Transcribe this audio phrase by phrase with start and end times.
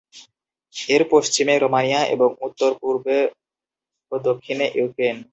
[0.75, 3.05] এর পশ্চিমে রোমানিয়া এবং উত্তর, পূর্ব
[4.11, 5.17] ও দক্ষিণে ইউক্রেন।